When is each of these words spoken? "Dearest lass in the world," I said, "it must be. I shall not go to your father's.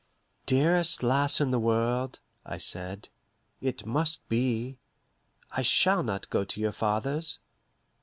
"Dearest 0.47 1.03
lass 1.03 1.39
in 1.39 1.51
the 1.51 1.59
world," 1.59 2.21
I 2.43 2.57
said, 2.57 3.09
"it 3.61 3.85
must 3.85 4.27
be. 4.29 4.79
I 5.51 5.61
shall 5.61 6.01
not 6.01 6.31
go 6.31 6.43
to 6.43 6.59
your 6.59 6.71
father's. 6.71 7.37